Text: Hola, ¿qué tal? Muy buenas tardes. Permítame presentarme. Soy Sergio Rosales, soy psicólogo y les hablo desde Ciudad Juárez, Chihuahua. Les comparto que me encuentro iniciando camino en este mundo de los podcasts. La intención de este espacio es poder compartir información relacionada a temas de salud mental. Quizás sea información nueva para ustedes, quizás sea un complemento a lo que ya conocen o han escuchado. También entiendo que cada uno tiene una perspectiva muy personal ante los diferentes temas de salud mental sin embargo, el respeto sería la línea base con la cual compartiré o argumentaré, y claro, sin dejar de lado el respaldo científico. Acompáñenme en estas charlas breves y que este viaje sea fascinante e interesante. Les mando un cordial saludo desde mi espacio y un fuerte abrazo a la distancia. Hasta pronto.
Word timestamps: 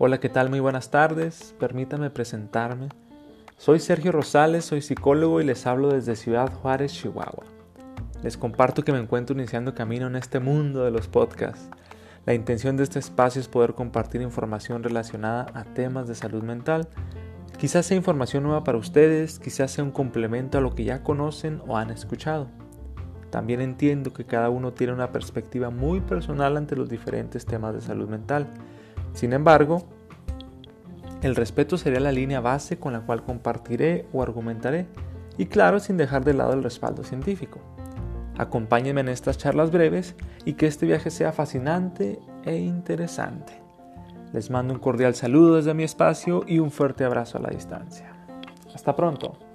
Hola, 0.00 0.20
¿qué 0.20 0.28
tal? 0.28 0.48
Muy 0.48 0.60
buenas 0.60 0.92
tardes. 0.92 1.56
Permítame 1.58 2.08
presentarme. 2.08 2.88
Soy 3.56 3.80
Sergio 3.80 4.12
Rosales, 4.12 4.64
soy 4.64 4.80
psicólogo 4.80 5.40
y 5.40 5.44
les 5.44 5.66
hablo 5.66 5.88
desde 5.92 6.14
Ciudad 6.14 6.52
Juárez, 6.52 6.92
Chihuahua. 6.92 7.42
Les 8.22 8.36
comparto 8.36 8.84
que 8.84 8.92
me 8.92 9.00
encuentro 9.00 9.34
iniciando 9.34 9.74
camino 9.74 10.06
en 10.06 10.14
este 10.14 10.38
mundo 10.38 10.84
de 10.84 10.92
los 10.92 11.08
podcasts. 11.08 11.68
La 12.26 12.34
intención 12.34 12.76
de 12.76 12.84
este 12.84 13.00
espacio 13.00 13.40
es 13.40 13.48
poder 13.48 13.74
compartir 13.74 14.22
información 14.22 14.84
relacionada 14.84 15.48
a 15.52 15.64
temas 15.64 16.06
de 16.06 16.14
salud 16.14 16.44
mental. 16.44 16.86
Quizás 17.58 17.84
sea 17.84 17.96
información 17.96 18.44
nueva 18.44 18.62
para 18.62 18.78
ustedes, 18.78 19.40
quizás 19.40 19.72
sea 19.72 19.82
un 19.82 19.90
complemento 19.90 20.58
a 20.58 20.60
lo 20.60 20.76
que 20.76 20.84
ya 20.84 21.02
conocen 21.02 21.60
o 21.66 21.76
han 21.76 21.90
escuchado. 21.90 22.46
También 23.30 23.60
entiendo 23.60 24.12
que 24.12 24.24
cada 24.24 24.48
uno 24.48 24.72
tiene 24.72 24.92
una 24.92 25.10
perspectiva 25.10 25.70
muy 25.70 26.00
personal 26.00 26.56
ante 26.56 26.76
los 26.76 26.88
diferentes 26.88 27.46
temas 27.46 27.74
de 27.74 27.80
salud 27.80 28.08
mental 28.08 28.46
sin 29.18 29.32
embargo, 29.32 29.82
el 31.22 31.34
respeto 31.34 31.76
sería 31.76 31.98
la 31.98 32.12
línea 32.12 32.38
base 32.38 32.78
con 32.78 32.92
la 32.92 33.00
cual 33.00 33.24
compartiré 33.24 34.06
o 34.12 34.22
argumentaré, 34.22 34.86
y 35.36 35.46
claro, 35.46 35.80
sin 35.80 35.96
dejar 35.96 36.24
de 36.24 36.34
lado 36.34 36.52
el 36.52 36.62
respaldo 36.62 37.02
científico. 37.02 37.58
Acompáñenme 38.36 39.00
en 39.00 39.08
estas 39.08 39.36
charlas 39.36 39.72
breves 39.72 40.14
y 40.44 40.52
que 40.52 40.68
este 40.68 40.86
viaje 40.86 41.10
sea 41.10 41.32
fascinante 41.32 42.20
e 42.44 42.58
interesante. 42.58 43.60
Les 44.32 44.50
mando 44.50 44.72
un 44.72 44.78
cordial 44.78 45.16
saludo 45.16 45.56
desde 45.56 45.74
mi 45.74 45.82
espacio 45.82 46.44
y 46.46 46.60
un 46.60 46.70
fuerte 46.70 47.04
abrazo 47.04 47.38
a 47.38 47.40
la 47.40 47.50
distancia. 47.50 48.12
Hasta 48.72 48.94
pronto. 48.94 49.47